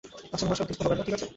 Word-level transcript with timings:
আচ্ছা, 0.33 0.45
মহাশয়া, 0.47 0.63
উত্তেজিত 0.65 0.81
হবেন 0.85 0.97
না, 0.99 1.03
ঠিক 1.07 1.15
আছে? 1.17 1.27